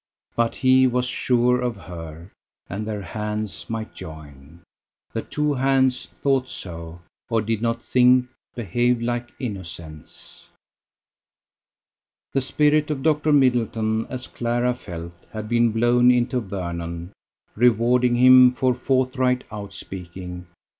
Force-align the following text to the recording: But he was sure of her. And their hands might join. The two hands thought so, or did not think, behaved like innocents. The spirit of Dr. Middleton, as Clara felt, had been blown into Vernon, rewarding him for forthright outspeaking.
But 0.35 0.55
he 0.55 0.87
was 0.87 1.05
sure 1.05 1.61
of 1.61 1.77
her. 1.77 2.31
And 2.67 2.87
their 2.87 3.03
hands 3.03 3.69
might 3.69 3.93
join. 3.93 4.61
The 5.13 5.21
two 5.21 5.53
hands 5.53 6.07
thought 6.07 6.49
so, 6.49 7.01
or 7.29 7.43
did 7.43 7.61
not 7.61 7.83
think, 7.83 8.25
behaved 8.55 9.03
like 9.03 9.29
innocents. 9.37 10.49
The 12.33 12.41
spirit 12.41 12.89
of 12.89 13.03
Dr. 13.03 13.31
Middleton, 13.31 14.07
as 14.07 14.25
Clara 14.25 14.73
felt, 14.73 15.13
had 15.33 15.47
been 15.47 15.71
blown 15.71 16.09
into 16.09 16.39
Vernon, 16.39 17.11
rewarding 17.55 18.15
him 18.15 18.49
for 18.49 18.73
forthright 18.73 19.43
outspeaking. 19.51 20.47